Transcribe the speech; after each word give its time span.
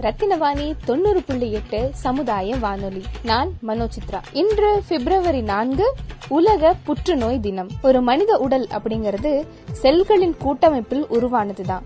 ரத்தினவாணி 0.00 0.74
தொண்ணூறு 0.84 1.22
புள்ளி 1.22 1.52
எட்டு 1.52 1.90
சமுதாய 1.92 2.56
வானொலி. 2.56 3.02
நான் 3.22 3.50
மனோசித்ரா. 3.68 4.20
இன்று 4.32 4.82
பிப்ரவரி 4.88 5.40
நான்கு 5.40 5.94
உலக 6.28 6.74
புற்றுநோய் 6.84 7.40
தினம். 7.40 7.68
ஒரு 7.82 8.00
மனித 8.00 8.36
உடல் 8.36 8.68
அப்படிங்கிறது 8.70 9.46
செல்களின் 9.82 10.36
கூட்டமைப்பில் 10.38 11.06
உருவானதுதான். 11.10 11.82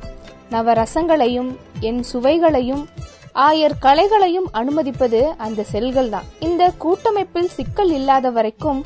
நவரசங்களையும் 0.50 1.56
என் 1.80 2.02
சுவைகளையும் 2.02 2.88
ஆயர் 3.34 3.78
கலைகளையும் 3.82 4.48
அனுமதிப்பது 4.52 5.34
அந்த 5.36 5.62
செல்கள் 5.62 6.08
தான் 6.08 6.24
இந்த 6.40 6.72
கூட்டமைப்பில் 6.78 7.48
சிக்கல் 7.48 7.90
இல்லாத 7.90 8.30
வரைக்கும் 8.30 8.84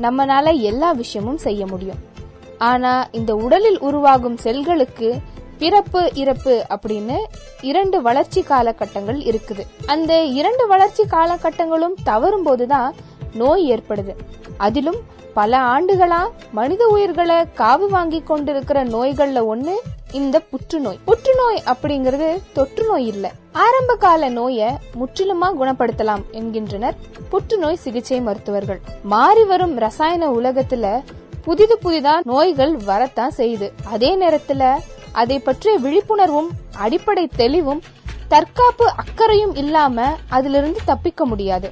நம்மனால 0.00 0.60
எல்லா 0.60 0.92
விஷயமும் 0.92 1.38
செய்ய 1.38 1.66
முடியும். 1.66 2.14
ஆனா 2.58 3.08
இந்த 3.12 3.34
உடலில் 3.34 3.78
உருவாகும் 3.78 4.36
செல்களுக்கு 4.36 5.20
பிறப்பு 5.58 6.10
இறப்பு 6.14 6.64
அப்படின்னு 6.70 7.16
இரண்டு 7.60 8.02
வளர்ச்சி 8.02 8.42
காலகட்டங்கள் 8.42 9.18
இருக்குது. 9.18 9.66
அந்த 9.86 10.22
இரண்டு 10.22 10.66
வளர்ச்சி 10.66 11.04
காலகட்டங்களும் 11.10 11.94
தவறும் 12.04 12.42
போதுதான் 12.42 12.94
நோய் 13.34 13.72
ஏற்படுது. 13.72 14.14
அதிலும் 14.56 14.96
பல 15.34 15.58
ஆண்டுகளா 15.58 16.30
மனித 16.52 16.86
உயிர்களை 16.86 17.36
காவு 17.36 17.88
வாங்கி 17.88 18.20
கொண்டிருக்கிற 18.20 18.84
நோய்கள்ல 18.84 19.42
ஒண்ணு 19.54 19.74
இந்த 20.12 20.40
புற்றுநோய். 20.40 20.98
புற்றுநோய் 21.04 21.62
அப்படிங்கிறது 21.66 22.38
தொற்று 22.52 22.86
நோய் 22.86 23.06
இல்ல. 23.06 23.32
ஆரம்ப 23.52 23.94
கால 23.94 24.28
நோயை 24.28 24.70
முற்றிலுமா 25.00 25.50
குணப்படுத்தலாம் 25.60 26.22
என்கின்றனர் 26.30 26.94
புற்றுநோய் 27.28 27.76
சிகிச்சை 27.76 28.20
மருத்துவர்கள். 28.20 28.80
மாறி 29.02 29.44
வரும் 29.44 29.76
ரசாயன 29.76 30.30
உலகத்துல 30.30 31.02
புதிது 31.42 31.78
புதிதா 31.84 32.12
நோய்கள் 32.22 32.76
வரத்தான் 32.76 33.32
செய்யுது. 33.36 33.70
அதே 33.84 34.16
நேரத்துல 34.16 34.76
அதை 35.22 35.38
பற்றிய 35.38 35.74
விழிப்புணர்வும் 35.78 36.50
அடிப்படை 36.76 37.24
தெளிவும் 37.36 37.82
தற்காப்பு 38.28 38.86
அக்கறையும் 38.96 39.54
இல்லாம 39.54 40.06
அதிலிருந்து 40.28 40.80
தப்பிக்க 40.84 41.24
முடியாது. 41.24 41.68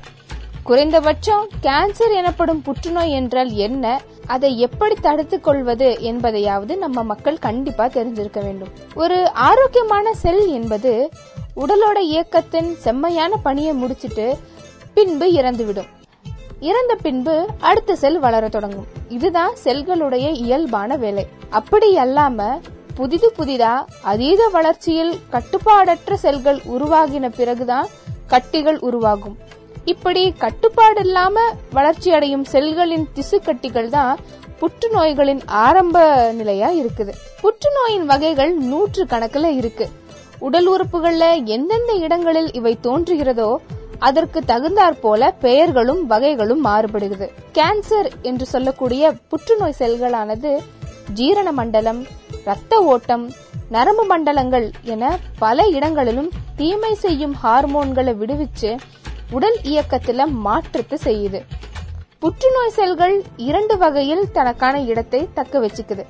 குறைந்தபட்சம் 0.62 1.48
கேன்சர் 1.62 2.12
எனப்படும் 2.14 2.62
புற்றுநோய் 2.62 3.10
என்றால் 3.10 3.50
என்ன 3.52 4.00
அதை 4.26 4.50
எப்படி 4.58 4.94
தடுத்துக் 4.94 5.44
கொள்வது 5.44 5.88
என்பதையாவது 6.00 6.76
நம்ம 6.76 7.02
மக்கள் 7.02 7.38
கண்டிப்பா 7.38 7.84
தெரிஞ்சிருக்க 7.86 8.41
வேண்டும். 8.42 8.72
ஒரு 8.94 9.19
ஆரோக்கியமான 9.32 10.14
செல் 10.14 10.46
என்பது 10.48 10.92
உடலோட 11.56 11.98
இயக்கத்தின் 11.98 12.76
செம்மையான 12.76 13.36
பணியை 13.36 13.72
முடிச்சிட்டு 13.72 14.26
பின்பு 14.94 15.26
இறந்துவிடும். 15.32 15.90
இறந்த 16.60 16.94
பின்பு 17.02 17.46
அடுத்த 17.60 17.96
செல் 17.96 18.19
வளர 18.19 18.48
தொடங்கும். 18.48 18.86
இதுதான் 19.08 19.52
செல்களுடைய 19.64 20.32
இயல்பான 20.32 20.96
வேலை. 20.96 21.26
அப்படி 21.50 21.88
அல்லாம 21.98 22.60
புதிது 22.99 23.28
புதிதா 23.38 23.75
அதீத 24.10 24.43
வளர்ச்சியில் 24.56 25.12
கட்டுப்பாடற்ற 25.32 26.15
செல்கள் 26.25 26.60
உருவாகின 26.75 27.28
பிறகுதான் 27.38 27.88
கட்டிகள் 28.32 28.78
உருவாகும். 28.88 29.37
இப்படி 29.93 30.22
கட்டுப்பாடு 30.44 31.00
இல்லாம 31.06 31.37
வளர்ச்சி 31.72 32.10
அடையும் 32.12 32.44
செல்களின் 32.53 33.06
திசு 33.16 33.38
கட்டிகள் 33.47 33.88
தான் 33.88 34.21
புற்றுநோய்களின் 34.60 35.43
ஆரம்ப 35.65 35.99
நிலையா 36.38 36.69
இருக்குது. 36.81 37.12
புற்றுநோயின் 37.43 38.06
வகைகள் 38.12 38.53
நூற்று 38.71 39.05
கணக்குல 39.05 39.50
இருக்கு. 39.61 39.88
உடல் 40.38 40.69
உறுப்புகள்ல 40.75 41.25
எந்தெந்த 41.56 41.93
இடங்களில் 42.05 42.50
இவை 42.61 42.75
தோன்றுகிறதோ 42.82 43.50
அதற்கு 43.99 44.41
தகுந்தாற் 44.47 45.00
போல 45.00 45.31
பெயர்களும் 45.44 46.00
வகைகளும் 46.06 46.65
மாறுபடுகிறது. 46.65 47.28
கேன்சர் 47.59 48.09
என்று 48.22 48.47
சொல்லக்கூடிய 48.55 49.12
புற்றுநோய் 49.32 49.78
செல்களானது 49.78 50.53
ஜீரண 51.12 51.53
மண்டலம் 51.53 52.06
இரத்த 52.42 52.82
ஓட்டம் 52.82 53.31
நரம்பு 53.70 54.04
மண்டலங்கள் 54.04 54.70
என 54.82 55.19
பல 55.38 55.66
இடங்களிலும் 55.66 56.31
தீமை 56.56 56.94
செய்யும் 56.94 57.37
ஹார்மோன்களை 57.42 58.15
விடுவிச்சு 58.22 58.78
உடல் 59.31 59.59
இயக்கத்துல 59.64 60.26
மாற்றத்தை 60.26 60.98
செய்யுது. 61.04 61.41
புற்றுநோய் 62.19 62.70
செல்கள் 62.70 63.22
இரண்டு 63.37 63.78
வகையில் 63.78 64.31
தனக்கான 64.32 64.81
இடத்தை 64.81 65.28
தக்க 65.34 65.59
வச்சுக்குது. 65.59 66.04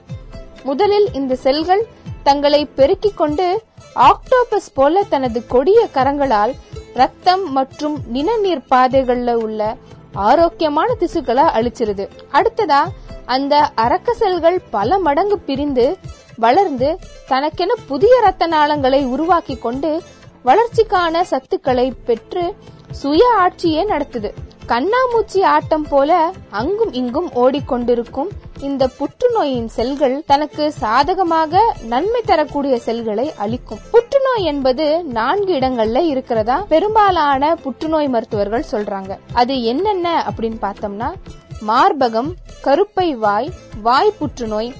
முதலில் 0.63 1.13
இந்த 1.13 1.37
செல்கள் 1.37 1.87
தங்களை 2.23 2.67
பெருக்கிக் 2.67 3.17
கொண்டு 3.17 3.63
ஆக்டோபஸ் 3.95 4.73
போல 4.75 5.03
தனது 5.03 5.47
கொடிய 5.47 5.89
கரங்களால் 5.95 6.55
ரத்தம் 6.95 7.53
மற்றும் 7.53 7.99
நிணநீர் 8.07 8.67
பாதைகள்ல 8.71 9.33
உள்ள 9.33 9.77
ஆரோக்கியமான 10.13 10.95
திசுக்களை 11.01 11.45
அழிச்சிருது. 11.59 12.09
அடுத்ததா 12.33 12.85
அந்த 13.25 13.69
அரக்க 13.75 14.15
செல்கள் 14.15 14.61
பல 14.71 14.99
மடங்கு 14.99 15.39
பிரிந்து 15.39 15.97
வளர்ந்து 16.37 16.99
தனக்கென 17.29 17.75
புதிய 17.87 18.21
ரத்த 18.21 18.47
நாளங்களை 18.47 19.05
உருவாக்கி 19.05 19.57
கொண்டு 19.57 20.03
வளர்ச்சிக்கான 20.45 21.25
சத்துக்களை 21.31 21.93
பெற்று 22.05 22.55
சுய 22.91 23.35
ஆட்சியே 23.39 23.85
நடத்துது. 23.85 24.31
கண்ணாமூச்சி 24.69 25.43
ஆட்டம் 25.43 25.87
போல 25.89 26.33
அங்கும் 26.51 26.93
இங்கும் 26.93 27.31
ஓடிக்கொண்டிருக்கும் 27.31 28.29
இந்த 28.61 28.89
புற்றுநோயின் 28.99 29.67
செல்கள் 29.67 30.23
தனக்கு 30.27 30.73
சாதகமாக 30.73 31.75
நன்மை 31.83 32.21
தரக்கூடிய 32.21 32.79
செல்களை 32.79 33.33
அளிக்கும். 33.37 33.79
புற்றுநோய் 33.91 34.45
என்பது 34.45 35.05
நான்கு 35.05 35.59
இடங்கள்ல 35.59 35.97
இருக்கிறதா? 35.97 36.65
பெரும்பாலான 36.69 37.55
புற்றுநோய் 37.55 38.09
மருத்துவர்கள் 38.09 38.65
சொல்றாங்க. 38.71 39.19
அது 39.33 39.63
என்னென்ன 39.63 40.25
அப்படின்னு 40.29 40.57
பார்த்தோம்னா 40.63 41.13
மார்பகம் 41.65 42.31
கருப்பை 42.63 43.15
வாய் 43.15 43.51
வாய் 43.83 44.17
புற்றுநோய் 44.19 44.71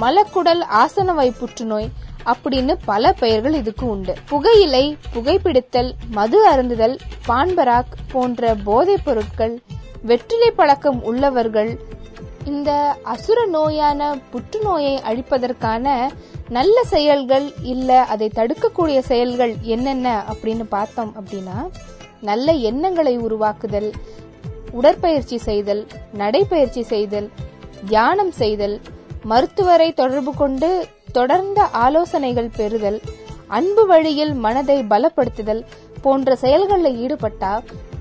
மலக்குடல் 0.00 0.62
ஆசனவாய் 0.72 1.38
புற்றுநோய் 1.38 1.88
அப்படின்னு 2.24 2.74
பல 2.84 3.12
பெயர்கள் 3.12 3.54
இதுக்கு 3.54 3.86
உண்டு. 3.86 4.14
புகையிலை 4.28 4.96
புகைப்பிடித்தல் 5.14 5.94
மது 6.10 6.48
அருந்துதல் 6.50 6.98
பான்பராக் 7.28 7.94
போன்ற 8.12 8.54
போதைப் 8.64 9.04
பொருட்கள் 9.04 9.54
வெற்றிலை 10.02 10.50
பழக்கம் 10.50 11.02
உள்ளவர்கள் 11.02 11.78
இந்த 12.44 12.70
அசுர 13.02 13.46
நோயான 13.46 14.16
புற்றுநோயை 14.32 15.00
அழிப்பதற்கான 15.08 15.86
நல்ல 16.48 16.84
செயல்கள் 16.84 17.52
இல்ல 17.62 18.04
அதை 18.04 18.30
தடுக்கக்கூடிய 18.34 18.98
செயல்கள் 18.98 19.54
என்னென்ன 19.62 20.24
அப்படின்னு 20.28 20.62
பார்த்தோம் 20.68 21.14
அப்படின்னா 21.16 21.58
நல்ல 22.20 22.52
எண்ணங்களை 22.52 23.16
உருவாக்குதல் 23.18 23.88
உடற்பயிற்சி 24.78 25.38
செய்தல் 25.48 25.82
நடைப்பயிற்சி 26.16 26.82
செய்தல் 26.92 27.28
தியானம் 27.88 28.34
செய்தல் 28.40 28.76
மருத்துவரை 29.30 29.88
தொடர்பு 29.92 30.32
கொண்டு 30.34 30.70
தொடர்ந்த 31.12 31.60
ஆலோசனைகள் 31.84 32.54
பெறுதல் 32.56 32.98
அன்பு 33.58 33.82
வழியில் 33.86 34.32
மனதை 34.44 34.78
பலப்படுத்துதல் 34.92 35.62
போன்ற 36.04 36.34
செயல்களில் 36.42 36.96
ஈடுபட்டா 37.04 37.52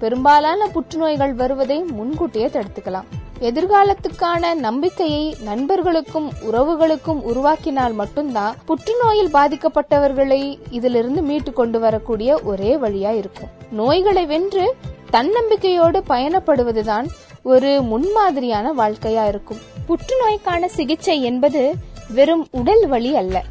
பெரும்பாலான 0.02 0.68
புற்றுநோய்கள் 0.76 1.34
வருவதை 1.42 1.78
முன்கூட்டியே 1.98 2.48
தடுத்துக்கலாம். 2.56 3.10
எதிர்காலத்துக்கான 3.50 4.54
நம்பிக்கையை 4.66 5.24
நண்பர்களுக்கும் 5.50 6.28
உறவுகளுக்கும் 6.50 7.22
உருவாக்கினால் 7.30 7.96
மட்டும்தான் 8.02 8.58
புற்றுநோயில் 8.70 9.32
பாதிக்கப்பட்டவர்களை 9.38 10.42
இதிலிருந்து 10.78 11.22
மீட்டு 11.30 11.54
கொண்டு 11.54 11.80
வரக்கூடிய 11.86 12.40
ஒரே 12.52 12.72
வழியா 12.84 13.12
இருக்கும். 13.22 13.52
நோய்களை 13.80 14.26
வென்று 14.26 14.66
தன்னம்பிக்கையோடு 15.12 16.00
பயணப்படுவதுதான் 16.10 17.08
ஒரு 17.44 17.72
முன்மாதிரியான 17.82 18.74
வாழ்க்கையா 18.78 19.28
இருக்கும். 19.28 19.62
புற்றுநோய்க்கான 19.88 20.66
சிகிச்சை 20.66 21.24
என்பது 21.24 21.62
வெறும் 22.10 22.48
உடல் 22.52 22.88
வலி 22.88 23.16
அல்ல. 23.16 23.44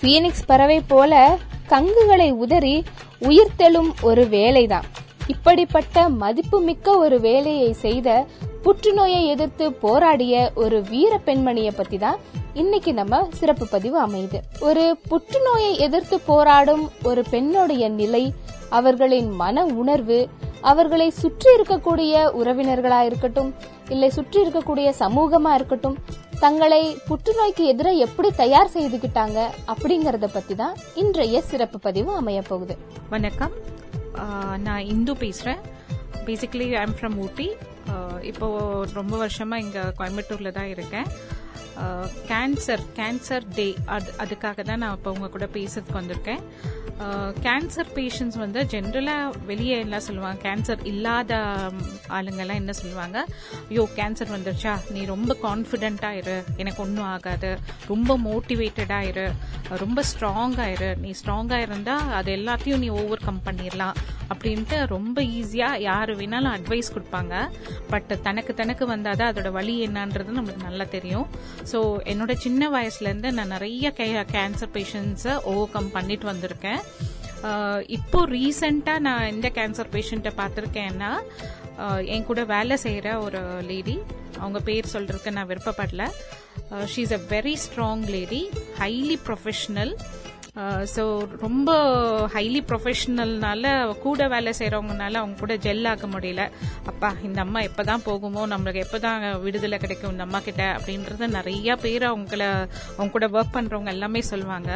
பீனிக்ஸ் 0.00 0.46
பறவை 0.46 0.80
போல 0.80 1.38
கங்குகளை 1.66 2.30
உதறி 2.44 2.76
உயிர்த்தெழும் 3.20 3.90
ஒரு 4.02 4.24
வேலைதான். 4.24 4.86
இப்படிப்பட்ட 5.26 6.08
மதிப்புமிக்க 6.08 6.98
ஒரு 6.98 7.20
வேலையை 7.20 7.72
செய்த 7.72 8.26
புற்றுநோயை 8.62 9.26
எதிர்த்து 9.26 9.72
போராடிய 9.72 10.52
ஒரு 10.54 10.82
வீர 10.90 11.18
பெண்மணிய 11.18 11.72
பத்தி 11.72 11.98
தான் 11.98 12.18
இன்னைக்கு 12.54 12.94
நம்ம 12.94 13.28
சிறப்பு 13.32 13.66
பதிவு 13.66 13.98
அமையுது. 14.06 14.38
ஒரு 14.60 14.84
புற்றுநோயை 15.08 15.78
எதிர்த்து 15.78 16.20
போராடும் 16.20 16.90
ஒரு 17.02 17.24
பெண்ணுடைய 17.30 17.88
நிலை 17.88 18.24
அவர்களின் 18.78 19.30
மன 19.42 19.64
உணர்வு 19.82 20.18
அவர்களை 20.70 21.06
சுற்றி 21.20 21.48
இருக்கக்கூடிய 21.56 22.12
உறவினர்களா 22.40 23.00
இருக்கட்டும் 23.08 23.50
இல்லை 23.94 24.08
சுற்றி 24.16 24.38
இருக்கக்கூடிய 24.44 24.88
சமூகமா 25.02 25.52
இருக்கட்டும் 25.58 25.96
தங்களை 26.44 26.82
புற்றுநோய்க்கு 27.08 27.64
எதிராக 27.72 28.04
எப்படி 28.06 28.28
தயார் 28.42 28.72
செய்துக்கிட்டாங்க 28.76 29.38
அப்படிங்கறத 29.72 30.28
பத்தி 30.36 30.54
தான் 30.62 30.74
இன்றைய 31.02 31.42
சிறப்பு 31.50 31.78
பதிவு 31.86 32.10
அமைய 32.20 32.40
போகுது. 32.48 32.74
வணக்கம். 33.14 33.54
நான் 34.66 34.88
இந்து 34.94 35.12
பேசுகிறேன் 35.24 35.60
பேசிக்கலி 36.26 36.66
ஐம் 36.84 36.96
ஃப்ரம் 36.98 37.16
ஊட்டி. 37.26 37.48
இப்போ 38.30 38.46
ரொம்ப 38.98 39.14
வருஷமாக 39.22 39.64
இங்கே 39.64 39.84
கோயம்புத்தூரில் 40.00 40.56
தான் 40.58 40.72
இருக்கேன். 40.74 41.08
கேன்சர் 42.30 42.82
கேன்சர் 42.98 43.44
டே 43.54 43.66
அது 43.86 44.12
அதுக்காக 44.18 44.62
தான் 44.62 44.78
நான் 44.78 44.96
இப்போ 44.98 45.10
உங்க 45.10 45.28
கூட 45.28 45.48
பேசுறதுக்கு 45.54 46.00
வந்திருக்கேன். 46.00 46.42
கேன்சர் 47.46 47.88
பேஷண்ட்ஸ் 47.94 48.38
வந்து 48.42 48.60
ஜென்ரலாக 48.64 49.38
வெளியே 49.46 49.78
எல்லாம் 49.78 50.04
சொல்லுவாங்க. 50.06 50.38
கேன்சர் 50.42 50.82
இல்லாத 50.84 51.32
ம், 51.72 51.80
ஆளுங்கெல்லாம் 52.16 52.60
என்ன 52.62 52.72
சொல்லுவாங்க? 52.72 53.18
ஐயோ 53.70 53.88
கேன்சர் 53.96 54.34
வந்துருச்சா? 54.34 54.74
நீ 54.90 55.04
ரொம்ப 55.04 55.36
கான்ஃபிடென்ட்டாக 55.42 56.20
இரு. 56.20 56.44
எனக்கு 56.56 56.82
ஒன்றும் 56.82 57.10
ஆகாது. 57.14 57.50
ரொம்ப 57.86 58.18
மோட்டிவேட்டடாக 58.18 59.08
இரு. 59.12 59.26
ரொம்ப 59.84 60.02
ஸ்ட்ராங்காக 60.10 60.74
இரு. 60.76 60.96
நீ 60.96 61.12
ஸ்ட்ராங்காக 61.20 61.66
இருந்தால் 61.66 62.12
அது 62.20 62.30
எல்லாத்தையும் 62.36 62.78
நீ 62.78 62.88
ஓவர் 62.88 63.26
கம் 63.26 63.42
பண்ணிடலாம் 63.46 63.98
அப்படின்ட்டு 64.28 64.86
ரொம்ப 64.86 65.22
ஈஸியாக 65.38 65.80
யார் 65.80 66.10
வேணாலும் 66.20 66.54
அட்வைஸ் 66.56 66.92
கொடுப்பாங்க. 66.94 67.34
பட் 67.90 68.12
தனக்கு 68.22 68.54
தனக்கு 68.54 68.86
வந்தால் 68.86 69.16
தான் 69.16 69.32
அதோட 69.32 69.50
வழி 69.50 69.86
என்னன்றது 69.86 70.38
நம்மளுக்கு 70.38 70.68
நல்லா 70.68 70.84
தெரியும். 70.96 71.26
ஸோ 71.70 71.78
என்னோட 72.12 72.32
சின்ன 72.44 72.68
வயசுலேருந்து 72.76 73.30
நான் 73.38 73.54
நிறைய 73.56 73.92
கேன்சர் 74.34 74.72
பேஷண்ட்ஸை 74.76 75.34
ஓவர் 75.52 75.72
கம் 75.74 75.90
பண்ணிட்டு 75.96 76.26
வந்திருக்கேன். 76.32 76.82
இப்போ 77.96 78.18
ரீசெண்டாக 78.34 79.04
நான் 79.06 79.28
எந்த 79.32 79.48
கேன்சர் 79.58 79.92
பேஷண்ட்டை 79.94 80.32
பார்த்துருக்கேன்னா 80.40 81.12
என் 82.14 82.26
கூட 82.30 82.40
வேலை 82.54 82.76
செய்கிற 82.86 83.08
ஒரு 83.26 83.40
லேடி 83.70 83.96
அவங்க 84.42 84.58
பேர் 84.68 84.92
சொல்கிறதுக்கு 84.94 85.36
நான் 85.38 85.50
விருப்பப்படல. 85.52 86.04
She 86.92 87.00
is 87.06 87.16
a 87.18 87.22
very 87.34 87.54
strong 87.64 88.04
lady 88.14 88.42
highly 88.80 89.16
professional 89.28 89.92
so 90.94 91.02
ரொம்ப 91.42 91.70
ஹைலி 92.34 92.60
ப்ரொஃபஷனல்னால 92.70 93.66
கூட 94.02 94.28
வேலை 94.28 94.52
செய்கிறவங்கனால 94.58 95.20
அவங்க 95.20 95.36
கூட 95.40 95.54
ஜெல் 95.56 95.88
ஆக 95.92 96.06
முடியல. 96.06 96.42
அப்பா 96.90 97.10
இந்த 97.22 97.38
அம்மா 97.40 97.60
எப்போ 97.60 97.82
தான் 97.82 98.04
போகுமோ 98.08 98.42
நம்மளுக்கு 98.52 98.84
எப்போ 98.84 98.98
தான் 98.98 99.24
விடுதலை 99.44 99.78
கிடைக்கும் 99.78 100.12
இந்த 100.12 100.22
அம்மா 100.22 100.40
கிட்ட 100.40 100.62
அப்படின்றது 100.76 101.28
நிறைய 101.38 101.76
பேர் 101.76 102.04
அவங்கள 102.10 102.42
அவங்க 102.96 103.10
கூட 103.16 103.28
ஒர்க் 103.28 103.56
பண்ணுறவங்க 103.56 103.92
எல்லாமே 103.96 104.22
சொல்லுவாங்க 104.32 104.70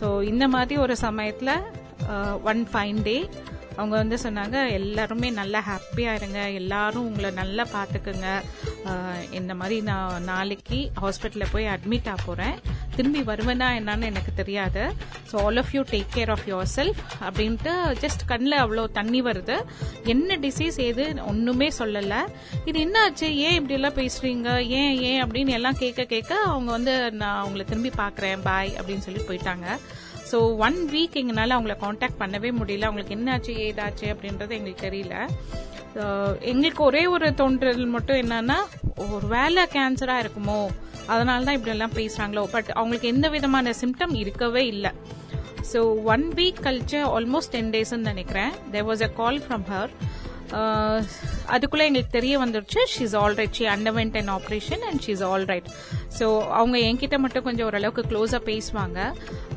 ஸோ 0.00 0.08
இந்த 0.22 0.46
மாதிரி 0.48 0.76
ஒரு 0.80 0.96
சமயத்தில் 1.06 1.54
ஒன் 2.42 2.62
ஃபைன் 2.72 3.02
டே 3.02 3.16
அவங்க 3.76 3.94
வந்து 4.02 4.16
சொன்னாங்க 4.24 4.56
எல்லாருமே 4.78 5.28
நல்லா 5.40 5.60
ஹாப்பியாக 5.70 6.18
இருங்க. 6.20 6.40
எல்லாரும் 6.60 7.06
உங்களை 7.08 7.30
நல்லா 7.42 7.66
பார்த்துக்குங்க 7.76 8.28
இந்த 9.38 9.52
மாதிரி 9.60 9.76
நான் 9.90 10.26
நாளைக்கு 10.32 10.78
ஹாஸ்பிட்டலில் 11.02 11.52
போய் 11.54 11.72
அட்மிட் 11.74 12.10
ஆக 12.12 12.20
போகிறேன் 12.26 12.56
திரும்பி 12.96 13.22
வருவேனா 13.30 13.68
என்னன்னு 13.78 14.08
எனக்கு 14.10 14.32
தெரியாது. 14.40 14.82
So 15.30 15.34
all 15.46 15.60
of 15.62 15.72
you 15.76 15.82
take 15.90 16.10
care 16.16 16.30
of 16.34 16.46
yourself 16.76 17.00
அப்படின்ட்டு 17.26 17.72
ஜஸ்ட் 18.04 18.22
கண்ணில் 18.30 18.56
அவ்வளோ 18.62 18.84
தண்ணி 18.98 19.20
வருது. 19.28 19.56
என்ன 20.12 20.38
டிசீஸ் 20.44 20.78
ஏது 20.86 21.06
ஒன்றுமே 21.32 21.68
சொல்லலை. 21.80 22.20
இது 22.70 22.78
என்ன 22.86 23.02
ஆச்சு 23.06 23.28
ஏன் 23.46 23.58
இப்படிலாம் 23.58 23.98
பேசுறீங்க? 24.00 24.48
ஏன் 24.80 24.94
ஏன் 25.10 25.22
அப்படின்னு 25.24 25.56
எல்லாம் 25.58 25.80
கேட்க 25.82 26.04
கேட்க 26.14 26.32
அவங்க 26.52 26.70
வந்து 26.76 26.94
நான் 27.22 27.40
அவங்கள 27.42 27.64
திரும்பி 27.72 27.92
பார்க்குறேன் 28.02 28.44
பாய் 28.48 28.72
அப்படின்னு 28.78 29.06
சொல்லி 29.08 29.24
போயிட்டாங்க. 29.30 29.68
ஸோ 30.30 30.38
ஒன் 30.66 30.78
வீக் 30.92 31.18
எங்களால் 31.20 31.56
அவங்கள 31.56 31.74
காண்டாக்ட் 31.84 32.20
பண்ணவே 32.22 32.50
முடியல. 32.60 32.88
அவங்களுக்கு 32.88 33.16
என்னாச்சு 33.18 33.52
ஏதாச்சு 33.66 34.06
அப்படின்றது 34.14 34.56
எங்களுக்கு 34.58 34.86
தெரியல. 34.88 35.14
எங்களுக்கு 36.52 36.82
ஒரே 36.88 37.02
ஒரு 37.16 37.28
தோன்றல் 37.40 37.84
மட்டும் 37.94 38.20
என்னன்னா 38.22 38.56
ஒரு 39.04 39.26
வேலை 39.34 39.62
கேன்சராக 39.74 40.22
இருக்குமோ 40.24 40.58
அதனால 41.12 41.44
தான் 41.46 41.56
இப்படி 41.58 41.74
எல்லாம் 41.74 41.96
பேசுகிறாங்களோ 41.98 42.42
பட் 42.54 42.70
அவங்களுக்கு 42.78 43.12
எந்த 43.14 43.26
விதமான 43.34 43.72
சிம்டம் 43.80 44.14
இருக்கவே 44.22 44.62
இல்லை. 44.74 44.92
ஸோ 45.72 45.80
ஒன் 46.14 46.26
வீக் 46.38 46.60
கழிச்சு 46.66 46.98
ஆல்மோஸ்ட் 47.16 47.52
டென் 47.54 47.72
டேஸ்ன்னு 47.74 48.10
நினைக்கிறேன். 48.12 48.52
There 48.74 48.86
was 48.90 49.04
a 49.08 49.10
call 49.20 49.38
from 49.46 49.66
her 49.72 49.92
அதுக்குள்ள 51.54 51.84
எங்களுக்கு 51.88 52.16
தெரிய 52.18 52.34
வந்துருச்சு 52.42 52.80
she's 52.94 53.14
all 53.20 53.36
right 53.40 53.56
she 53.58 53.66
underwent 53.74 54.16
an 54.20 54.30
operation 54.36 54.84
and 54.88 55.02
she's 55.06 55.22
all 55.28 55.46
right 55.52 55.68
so 56.18 56.26
அவங்க 56.58 56.76
என்கிட்ட 56.88 57.16
மட்டும் 57.24 57.46
கொஞ்சம் 57.48 57.66
ஓரளவுக்கு 57.68 58.02
க்ளோஸாக 58.12 58.42
பேசுவாங்க. 58.50 58.98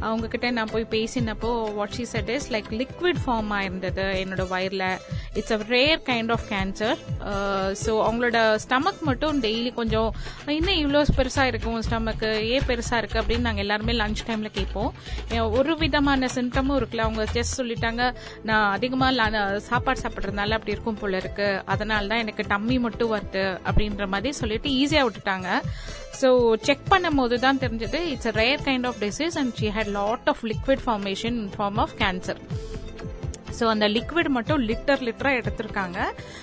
அவங்க 0.08 0.26
கிட்ட 0.34 0.48
நான் 0.58 0.72
போய் 0.74 0.86
பேசினப்போ 0.96 1.50
what 1.78 1.96
she 1.98 2.04
said 2.14 2.30
is 2.36 2.48
like 2.56 2.70
liquid 2.82 3.20
form 3.26 3.50
ஆயிருந்தது 3.58 4.06
என்னோட 4.22 4.44
வயரில் 4.54 4.86
it's 5.40 5.56
a 5.56 5.60
rare 5.76 6.02
kind 6.10 6.32
of 6.36 6.46
cancer 6.54 6.98
so 7.84 7.92
அவங்களோட 8.08 8.38
ஸ்டமக் 8.66 9.02
மட்டும் 9.10 9.42
டெய்லி 9.48 9.72
கொஞ்சம் 9.80 10.10
இன்னும் 10.58 10.80
இவ்வளோ 10.84 11.02
பெருசாக 11.20 11.52
இருக்கும் 11.52 11.78
ஸ்டமக்கு 11.88 12.30
ஏன் 12.54 12.68
பெருசாக 12.70 13.00
இருக்குது 13.02 13.22
அப்படின்னு 13.22 13.48
நாங்கள் 13.48 13.66
எல்லாருமே 13.66 13.94
லஞ்ச் 14.02 14.24
டைமில் 14.30 14.56
கேட்போம். 14.58 14.92
ஒரு 15.60 15.74
விதமான 15.84 16.30
சிம்டமும் 16.36 16.78
இருக்குல்ல. 16.80 17.06
அவங்க 17.08 17.24
ஜஸ்ட் 17.38 17.58
சொல்லிட்டாங்க 17.60 18.04
நான் 18.50 18.72
அதிகமாக 18.78 19.08
சாப்பாடு 19.70 20.02
சாப்பிட்றதுனால 20.06 20.58
அப்படி 20.58 20.76
இருக்கும் 20.76 21.00
போல 21.02 21.18
இருக்குது 21.24 21.62
அதனால 21.80 22.10
தான் 22.12 22.24
எனக்கு 22.26 22.44
டம்மி 22.52 22.78
மட்டும் 22.86 23.14
வருது 23.16 23.44
அப்படின்ற 23.70 24.06
மாதிரி 24.14 24.32
சொல்லிட்டு 24.42 24.70
ஈஸியாக 24.82 25.06
விட்டுட்டாங்க. 25.08 25.50
ஸோ 26.22 26.30
செக் 26.68 26.90
பண்ணும் 26.92 27.20
போது 27.22 27.36
தான் 27.46 27.62
தெரிஞ்சது 27.64 28.00
it's 28.14 28.30
a 28.32 28.34
rare 28.42 28.64
kind 28.68 28.88
of 28.90 29.00
disease 29.06 29.38
and 29.42 29.54
she 29.60 29.70
had 29.78 29.92
lot 30.00 30.28
of 30.34 30.44
liquid 30.52 30.84
formation 30.86 31.38
in 31.44 31.54
form 31.58 31.80
of 31.86 31.96
cancer 32.02 32.42
so 33.58 33.66
அந்த 33.66 33.88
லிக்விட் 33.88 34.30
மட்டும் 34.38 34.62
லிட்டர் 34.68 35.06
லிட்டரா 35.08 35.32
எடுத்திருக்காங்க. 35.40 36.00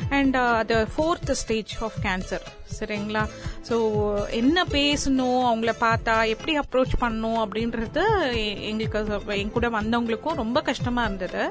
அண்ட் 0.08 0.37
அது 0.37 0.76
ஃபோர்த் 0.94 1.32
ஸ்டேஜ் 1.43 1.75
ஆஃப் 1.81 1.99
கேன்சர் 2.03 2.47
சரிங்களா? 2.79 3.25
ஸோ 3.69 3.76
என்ன 4.31 4.64
பேசணும் 4.64 5.43
அவங்கள 5.50 5.73
பார்த்தா 5.81 6.14
எப்படி 6.29 6.58
அப்ரோச் 6.58 6.94
பண்ணணும் 7.01 7.41
அப்படின்றது 7.44 8.05
எங்களுக்கு 8.70 9.20
என் 9.41 9.55
கூட 9.58 9.69
வந்தவங்களுக்கும் 9.69 10.41
ரொம்ப 10.44 10.60
கஷ்டமா 10.63 11.05
இருந்தது. 11.05 11.44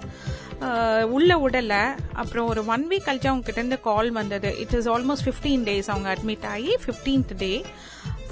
Uh, 0.66 1.02
உள்ள 1.16 1.32
உடலை 1.38 1.80
அப்புறம் 2.14 2.46
ஒரு 2.48 2.66
ஒன் 2.66 2.86
வீக் 2.90 3.08
கழிச்சு 3.08 3.30
அவங்க 3.32 3.46
கிட்ட 3.46 3.60
இருந்து 3.60 3.80
கால் 3.80 4.12
வந்தது. 4.12 4.50
It 4.60 4.74
is 4.74 4.88
almost 4.90 5.26
fifteen 5.26 5.66
days 5.70 5.90
அவங்க 5.94 6.08
அட்மிட் 6.16 6.46
ஆகி 6.54 6.78
ஃபிஃப்டீன்த் 6.84 7.34
டே 7.38 7.52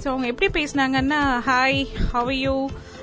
ஸோ 0.02 0.06
அவங்க 0.12 0.26
எப்படி 0.26 0.48
பேசினாங்கன்னா 0.56 1.20
hi 1.46 1.80
how 2.12 2.30
you 2.30 2.54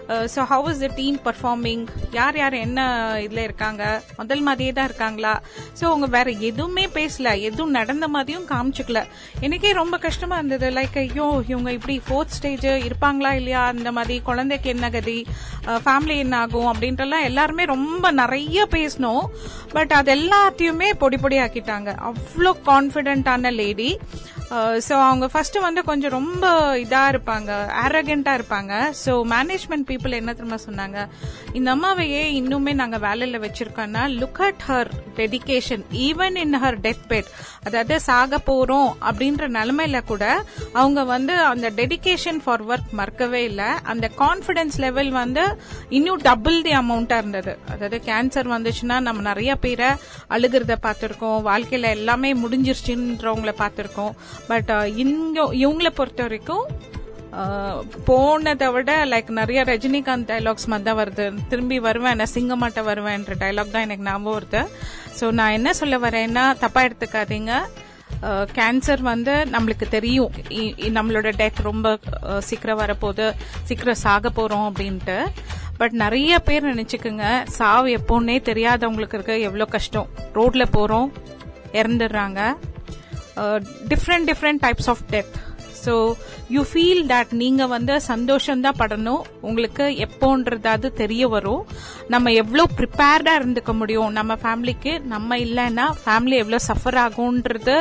so 0.07 0.43
how 0.43 0.69
is 0.69 0.79
the 0.79 0.87
team 0.95 1.19
performing 1.25 1.87
யார் 2.11 2.37
யார் 2.37 2.53
என்ன 2.53 2.79
இதில் 3.21 3.43
இருக்காங்க? 3.43 4.01
முதல் 4.17 4.41
மாதிரியே 4.41 4.71
தான் 4.71 4.85
இருக்காங்களா? 4.85 5.41
ஸோ 5.79 5.83
அவங்க 5.83 6.05
வேற 6.05 6.31
எதுவுமே 6.31 6.85
பேசல. 6.85 7.39
எதுவும் 7.39 7.69
நடந்த 7.69 8.07
மாதிரியும் 8.07 8.47
காமிச்சுக்கல. 8.47 9.05
எனக்கே 9.39 9.71
ரொம்ப 9.71 9.97
கஷ்டமா 9.97 10.35
இருந்தது. 10.35 10.69
லைக் 10.69 10.97
ஐயோ 10.97 11.43
இவங்க 11.47 11.71
இப்படி 11.71 12.01
ஃபோர்த் 12.07 12.27
ஸ்டேஜ் 12.27 12.65
இருப்பாங்களா 12.65 13.31
இல்லையா? 13.31 13.65
அந்த 13.65 13.91
மாதிரி 13.91 14.19
குழந்தைக்கு 14.19 14.69
என்ன 14.69 14.89
கதி? 14.89 15.25
Uh, 15.67 15.79
ஃபேமிலி 15.85 16.17
என்ன 16.17 16.37
ஆகும்? 16.37 16.73
அப்படின்றலாம் 16.73 17.23
எல்லாருமே 17.23 17.65
ரொம்ப 17.65 18.11
நிறைய 18.11 18.67
பேசணும் 18.71 19.23
பட் 19.71 19.91
அது 19.91 20.15
எல்லாத்தையுமே 20.15 20.93
பொடி 20.93 21.17
பொடி 21.17 21.37
ஆக்கிட்டாங்க 21.37 22.11
அவ்வளோ 22.11 22.51
கான்ஃபிடென்டான 22.65 23.51
லேடி 23.51 23.99
Uh, 24.55 24.73
ஸோ 24.85 24.95
அவங்க 25.09 25.25
ஃபர்ஸ்ட் 25.33 25.57
வந்து 25.65 25.81
கொஞ்சம் 25.89 26.13
ரொம்ப 26.15 26.45
இதா 26.83 27.01
இருப்பாங்க 27.11 27.51
அரகண்டா 27.83 28.31
இருப்பாங்க. 28.37 28.73
ஸோ 29.01 29.11
மேனேஜ்மெண்ட் 29.33 29.85
பீப்புள் 29.89 30.17
என்ன 30.17 30.31
திரும்ப 30.39 30.57
சொன்னாங்க? 30.65 30.97
இந்த 31.57 31.67
அம்மாவையே 31.75 32.23
இன்னுமே 32.39 32.73
நாங்க 32.79 32.97
வேலையில 33.05 33.39
வச்சிருக்கோம்னா 33.43 34.03
look 34.21 34.41
at 34.47 34.63
her 34.69 34.89
dedication 35.19 35.83
even 36.07 36.35
in 36.43 36.57
her 36.63 36.79
death 36.87 37.05
bed 37.11 37.29
அதாவது 37.67 37.95
சாக 38.07 38.39
போறோம் 38.49 38.89
அப்படின்ற 39.09 39.47
நிலைமையில 39.59 40.01
கூட 40.11 40.25
அவங்க 40.81 41.01
வந்து 41.13 41.33
அந்த 41.53 41.71
டெடிகேஷன் 41.79 42.41
ஃபார் 42.43 42.65
ஒர்க் 42.71 42.91
மறக்கவே 43.01 43.41
இல்லை. 43.51 43.69
அந்த 43.93 44.09
கான்ஃபிடென்ஸ் 44.23 44.77
லெவல் 44.85 45.13
வந்து 45.21 45.45
இன்னும் 45.99 46.21
டபுள் 46.29 46.59
தி 46.67 46.75
அமௌண்டா 46.81 47.19
இருந்தது. 47.23 47.55
அதாவது 47.73 47.99
கேன்சர் 48.09 48.51
வந்துச்சுன்னா 48.55 48.99
நம்ம 49.07 49.25
நிறைய 49.31 49.51
பேரை 49.65 49.89
அழுகிறத 50.35 50.79
பார்த்திருக்கோம். 50.87 51.39
வாழ்க்கையில 51.49 51.95
எல்லாமே 51.99 52.31
முடிஞ்சிருச்சுன்றவங்கள 52.43 53.55
பார்த்திருக்கோம். 53.63 54.13
பட் 54.47 54.69
uh, 54.69 54.97
இங்க 54.97 55.53
இவங்களை 55.53 55.89
பொறுத்த 55.89 56.21
வரைக்கும் 56.21 56.65
uh, 57.31 57.87
போனதை 58.05 58.67
விட 58.67 59.05
லைக் 59.05 59.29
நிறைய 59.29 59.63
ரஜினிகாந்த் 59.63 60.29
டைலாக்ஸ் 60.31 60.65
மாதிரி 60.65 60.95
தான் 60.95 60.97
வருது. 60.97 61.37
திரும்பி 61.47 61.79
வருவேன் 61.79 62.15
நான் 62.15 62.33
சிங்கமாட்ட 62.33 62.75
வருவேன்ற 62.75 63.33
டைலாக் 63.39 63.71
தான் 63.71 63.81
எனக்கு 63.81 64.03
ஞாபகம் 64.03 64.43
வருது. 64.43 64.67
ஸோ 65.19 65.31
நான் 65.31 65.51
என்ன 65.51 65.73
சொல்ல 65.73 65.97
வரேன்னா 65.97 66.57
தப்பா 66.59 66.81
எடுத்துக்காதீங்க. 66.81 67.59
Uh, 68.21 68.47
கேன்சர் 68.55 69.01
வந்து 69.01 69.47
நம்மளுக்கு 69.51 69.87
தெரியும். 69.89 70.31
இ- 70.49 70.73
நம்மளோட 70.77 71.31
டெத் 71.37 71.61
ரொம்ப 71.61 71.99
சீக்கிரம் 72.39 72.79
வரப்போகுது. 72.79 73.33
சீக்கிரம் 73.63 73.95
சாக 73.95 74.29
போறோம் 74.35 74.71
அப்படின்ட்டு. 74.71 75.25
பட் 75.77 75.91
நிறைய 75.91 76.39
பேர் 76.39 76.75
நினைச்சுக்குங்க 76.75 77.43
சாவு 77.45 77.87
எப்போன்னே 77.87 78.37
தெரியாதவங்களுக்கு 78.41 79.13
இருக்க. 79.13 79.37
எவ்வளோ 79.37 79.65
கஷ்டம். 79.65 80.07
ரோட்ல 80.33 80.65
போறோம் 80.73 81.11
இறந்துடுறாங்க. 81.73 82.53
Different 83.93 84.27
different 84.31 84.61
types 84.65 84.91
of 84.93 85.05
death 85.13 85.37
so 85.83 85.93
you 86.53 86.61
feel 86.69 87.03
that 87.11 87.31
நீங்க 87.41 87.63
வந்து 87.73 87.93
சந்தோஷம்தான் 88.09 88.77
படணும். 88.81 89.21
உங்களுக்கு 89.49 89.85
எப்போன்றதாவது 90.05 90.87
தெரிய 91.01 91.23
வரும். 91.35 91.63
நம்ம 92.13 92.31
எவ்வளோ 92.41 92.63
ப்ரிப்பேர்டா 92.79 93.33
இருந்துக்க 93.39 93.73
முடியும்? 93.81 94.11
நம்ம 94.19 94.37
ஃபேமிலிக்கு 94.43 94.93
நம்ம 95.13 95.37
இல்லைன்னா 95.45 95.85
ஃபேமிலி 96.03 96.37
எவ்வளோ 96.43 96.59
சஃபர் 96.69 96.99
ஆகும்ன்றது 97.05 97.77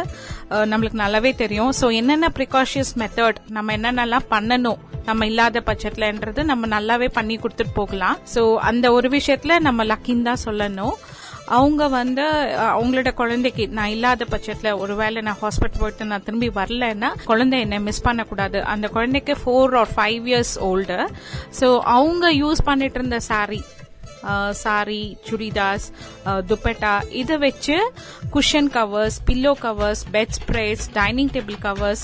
uh, 0.54 0.64
நம்மளுக்கு 0.70 1.02
நல்லாவே 1.04 1.32
தெரியும். 1.42 1.72
ஸோ 1.80 1.88
என்னென்ன 2.00 2.30
ப்ரிகாஷியஸ் 2.38 2.94
மெத்தட் 3.02 3.40
நம்ம 3.58 3.76
என்னென்னலாம் 3.78 4.30
பண்ணணும்? 4.34 4.80
நம்ம 5.08 5.26
இல்லாத 5.26 5.62
பட்சத்துலன்றது 5.68 6.40
நம்ம 6.44 6.66
நல்லாவே 6.76 7.08
பண்ணி 7.18 7.36
கொடுத்துட்டு 7.36 7.78
போகலாம். 7.82 8.18
ஸோ 8.34 8.42
அந்த 8.70 8.86
ஒரு 8.98 9.08
விஷயத்துல 9.18 9.58
நம்ம 9.68 9.84
லக்கின்னு 9.84 10.28
தான் 10.30 10.44
சொல்லணும். 10.48 10.96
அவங்க 11.56 11.88
வந்து 11.88 12.24
அவங்களோட 12.70 13.10
குழந்தைக்கு 13.14 13.64
நான் 13.68 13.88
இல்லாத 13.88 14.26
பட்சத்துல 14.30 14.72
ஒருவேளை 14.78 15.22
நான் 15.22 15.40
ஹாஸ்பிட்டல் 15.40 15.80
போயிட்டு 15.80 16.04
நான் 16.04 16.22
திரும்பி 16.22 16.48
வரலன்னா 16.48 17.10
குழந்தை 17.24 17.60
என்னை 17.60 17.78
மிஸ் 17.80 18.02
பண்ணக்கூடாது. 18.02 18.58
அந்த 18.62 18.88
குழந்தைக்கு 18.88 19.36
four 19.44 19.76
or 19.76 19.92
five 19.96 20.24
years 20.32 20.54
old 20.70 20.98
so 21.60 21.68
அவங்க 21.96 22.32
யூஸ் 22.32 22.62
பண்ணிட்டு 22.64 22.98
இருந்த 22.98 23.20
சாரி 23.20 23.60
சாரி 24.62 25.02
சுடிதாஸ் 25.28 25.86
துப்பட்டா 26.48 26.92
இதை 27.20 27.36
வச்சு 27.38 27.76
cushion 28.34 28.70
covers 28.74 29.16
pillow 29.26 29.52
covers 29.62 30.02
bed 30.12 30.34
spreads 30.38 30.84
dining 30.92 31.32
table 31.36 31.58
covers 31.62 32.02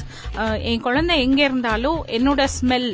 என் 0.70 0.80
குழந்தை 0.80 1.16
எங்க 1.20 1.42
இருந்தாலும் 1.42 1.98
என்னோட 2.18 2.44
ஸ்மெல் 2.58 2.88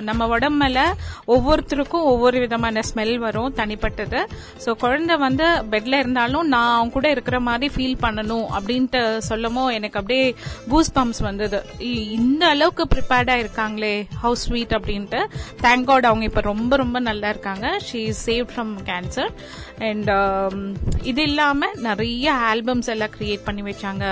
நம்ம 0.00 0.38
உடம்புல 0.38 0.92
ஒவ்வொருத்தருக்கும் 1.28 2.04
ஒவ்வொரு 2.04 2.38
விதமான 2.38 2.80
ஸ்மெல் 2.94 3.16
வரும் 3.16 3.54
தனிப்பட்டது. 3.54 4.26
ஸோ 4.64 4.72
குழந்தை 4.72 5.16
வந்து 5.16 5.44
பெட்ல 5.44 5.98
இருந்தாலும் 5.98 6.48
நான் 6.48 6.74
அவங்க 6.74 6.92
கூட 6.92 7.10
இருக்கிற 7.10 7.40
மாதிரி 7.40 7.74
ஃபீல் 7.74 8.04
பண்ணணும் 8.04 8.46
அப்படின்ட்டு 8.60 9.20
சொல்லமோ 9.28 9.72
எனக்கு 9.72 10.00
அப்படியே 10.00 10.34
கூஸ் 10.68 10.92
பம்ப்ஸ் 10.94 11.22
வந்தது. 11.22 11.64
இ- 11.78 12.10
இந்த 12.10 12.46
அளவுக்கு 12.46 12.86
ப்ரிப்பேர்டா 12.94 13.46
இருக்காங்களே 13.46 14.04
ஹவுஸ் 14.20 14.40
ஸ்வீட் 14.40 14.70
அப்படின்ட்டு. 14.70 15.24
தேங்க் 15.62 15.84
காட் 15.84 16.04
அவங்க 16.04 16.24
இப்போ 16.24 16.40
ரொம்ப 16.40 16.76
ரொம்ப 16.76 16.98
நல்லா 16.98 17.28
இருக்காங்க. 17.28 17.80
She 17.92 17.96
is 17.96 18.30
save 18.30 18.46
from 18.56 18.74
cancer 18.84 19.30
and 19.88 20.10
um, 20.14 20.58
இது 21.10 21.22
இல்லாமல் 21.28 21.76
நிறைய 21.86 22.26
ஆல்பம்ஸ் 22.50 22.90
எல்லாம் 22.92 23.12
கிரியேட் 23.16 23.44
பண்ணி 23.46 23.62
வச்சாங்க. 23.68 24.04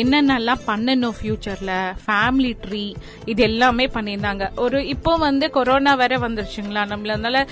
என்னென்னலாம் 0.00 0.64
பண்ணணும் 0.70 1.14
ஃப்யூச்சரில் 1.18 1.72
ஃபேமிலி 2.04 2.52
ட்ரீ 2.64 2.82
இது 3.32 3.42
எல்லாமே 3.50 3.86
பண்ணியிருந்தாங்க. 3.96 4.46
ஒரு 4.64 4.78
இப்போ 4.94 5.12
வந்து 5.26 5.48
கொரோனா 5.56 5.92
வேற 6.02 6.18
வந்துருச்சுங்களா? 6.26 6.82
நம்மள 6.92 7.42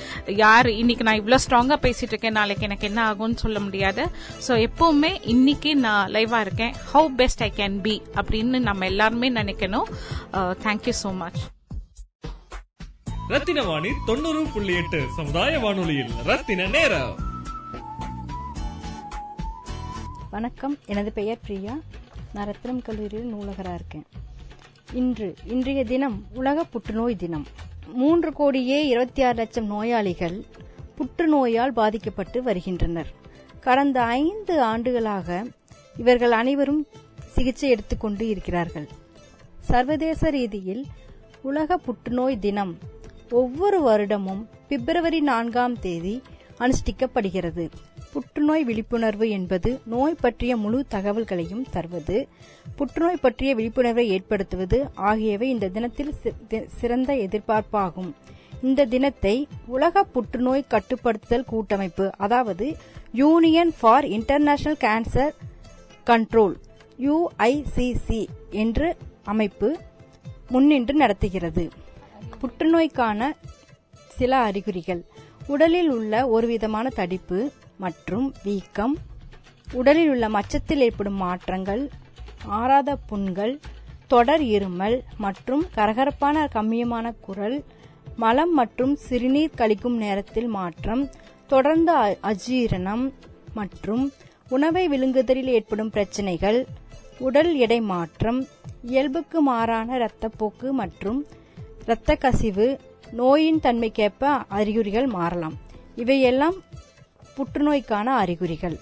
யார் 0.43 0.71
இன்னைக்கு 0.81 1.07
நான் 1.09 1.21
இவ்வளோ 1.23 1.41
ஸ்ட்ராங்காக 1.45 1.81
பேசிட்டு 1.87 2.13
இருக்கேன் 2.15 2.39
நாளைக்கு 2.41 2.69
எனக்கு 2.69 2.89
என்ன 2.91 3.03
ஆகும்னு 3.11 3.43
சொல்ல 3.45 3.61
முடியாது. 3.67 4.05
ஸோ 4.47 4.53
எப்பவுமே 4.69 5.13
இன்னைக்கு 5.35 5.73
நான் 5.87 6.13
லைவாக 6.17 6.47
இருக்கேன். 6.49 6.75
How 6.93 7.11
best 7.21 7.45
I 7.49 7.51
can 7.61 7.79
be 7.87 7.97
அப்படின்னு 8.21 8.61
நம்ம 8.71 8.87
எல்லாருமே 8.93 9.31
நினைக்கணும். 9.41 9.91
Thank you 10.67 10.97
so 11.05 11.13
much 11.25 11.43
Rathina 13.35 13.61
Vani 13.69 13.91
தொண்ணூறு 14.09 14.43
புள்ளி 14.55 14.75
எட்டு 14.81 14.99
சமுதாய 15.19 15.53
வானொலியில் 15.63 16.13
ரத்தின 16.31 16.67
நேரம். 16.75 17.15
வணக்கம். 20.35 20.79
எனது 20.87 21.13
பெயர் 21.13 21.39
பிரியா. 21.47 21.79
நான் 22.35 22.49
ரத்னம் 22.49 22.83
கல்லூரியில் 22.83 23.35
நூலகராக 23.35 23.75
இருக்கேன். 23.75 24.07
இன்று 24.93 25.35
இன்றைய 25.45 25.85
தினம் 25.85 26.25
உலக 26.35 26.65
புற்றுநோய் 26.65 27.17
தினம். 27.17 27.47
மூன்று 27.93 28.33
கோடியே 28.33 28.87
இருபத்தி 28.87 29.23
ஆறு 29.23 29.35
லட்சம் 29.35 29.67
நோயாளிகள் 29.67 30.45
புற்றுநோயால் 30.95 31.71
பாதிக்கப்பட்டு 31.71 32.43
வருகின்றனர். 32.43 33.07
கடந்த 33.61 34.03
ஐந்து 34.03 34.63
ஆண்டுகளாக 34.63 35.47
இவர்கள் 35.97 36.33
அனைவரும் 36.33 36.87
சிகிச்சை 37.27 37.71
எடுத்துக்கொண்டு 37.71 38.29
இருக்கிறார்கள். 38.29 38.89
சர்வதேச 39.61 40.31
ரீதியில் 40.31 40.87
உலக 41.43 41.77
புற்றுநோய் 41.77 42.39
தினம் 42.39 42.79
ஒவ்வொரு 43.31 43.81
வருடமும் 43.83 44.47
பிப்ரவரி 44.69 45.21
நான்காம் 45.21 45.81
தேதி 45.81 46.23
அனுஷ்டிக்கப்படுகிறது. 46.59 47.71
புற்றுநோய் 48.15 48.65
விழிப்புணர்வு 48.65 49.27
என்பது 49.37 49.71
நோய் 49.93 50.21
பற்றிய 50.25 50.53
முழு 50.65 50.81
தகவல்களையும் 50.91 51.65
தருவது. 51.75 52.19
புற்றுநோய் 52.77 53.23
பற்றிய 53.25 53.51
விழிப்புணர்வை 53.55 54.05
ஏற்படுத்துவது 54.17 54.79
ஆகியவை 55.09 55.49
இந்த 55.55 55.69
தினத்தில் 55.77 56.13
சிறந்த 56.81 57.13
எதிர்பார்ப்பாகும். 57.27 58.11
இந்த 58.63 58.87
தினத்தை 58.93 59.35
உலக 59.77 60.05
புற்றுநோய் 60.15 60.71
கட்டுப்படுத்துதல் 60.75 61.49
கூட்டமைப்பு 61.53 62.07
அதாவது 62.27 62.69
union 63.23 63.73
for 63.81 64.07
international 64.19 64.81
cancer 64.85 65.35
control 66.11 66.55
UICC 67.07 68.23
என்று 68.63 68.89
அமைப்பு 69.33 69.69
முன்னின்று 70.49 70.95
நடத்துகிறது. 71.03 71.67
புற்றுநோய்க்கான 72.41 73.31
சில 74.19 74.33
அறிகுறிகள். 74.49 75.05
உடலில் 75.47 75.91
உள்ள 75.91 76.15
ஒருவிதமான 76.29 76.89
தடிப்பு 76.99 77.39
மற்றும் 77.79 78.33
வீக்கம் 78.43 78.95
உடலில் 79.73 80.11
உள்ள 80.11 80.29
மச்சத்தில் 80.29 80.81
ஏற்படும் 80.81 81.15
மாற்றங்கள் 81.17 81.83
ஆறாத 82.47 82.97
புண்கள் 83.07 83.55
தொடர் 84.07 84.41
இருமல் 84.51 85.01
மற்றும் 85.17 85.67
கரகரப்பான 85.75 86.49
கம்மியமான 86.53 87.13
குரல் 87.21 87.57
மலம் 88.17 88.53
மற்றும் 88.53 88.97
சிறுநீர் 88.97 89.51
கழிக்கும் 89.57 89.97
நேரத்தில் 89.97 90.47
மாற்றம் 90.49 91.03
தொடர்ந்த 91.47 91.93
அ- 91.97 92.19
அஜீரணம் 92.23 93.05
மற்றும் 93.55 94.05
உணவை 94.51 94.89
விழுங்குதலில் 94.89 95.47
ஏற்படும் 95.47 95.91
பிரச்சனைகள் 95.91 96.59
உடல் 97.19 97.55
எடை 97.57 97.81
மாற்றம் 97.81 98.41
இயல்புக்கு 98.83 99.41
மாறான 99.43 99.99
இரத்தப்போக்கு 99.99 100.71
மற்றும் 100.73 101.21
இரத்த 101.85 102.15
கசிவு 102.15 102.67
நோயின் 103.13 103.61
தன்மைக்கேற்ப 103.61 104.23
அறிகுறிகள் 104.49 105.07
மாறலாம். 105.07 105.57
இவையெல்லாம் 105.97 106.57
புற்றுநோய்க்கான 107.37 108.05
அறிகுறிகள். 108.05 108.81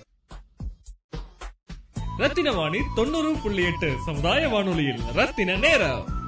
ரத்தின 2.16 2.52
வாணி 2.52 2.78
தொண்ணூறு 2.94 3.34
புள்ளி 3.42 3.64
எட்டு 3.64 3.96
சமுதாய 4.06 4.48
வானொலியில் 4.48 5.00
ரத்தின 5.12 5.56
நேரம். 5.56 6.21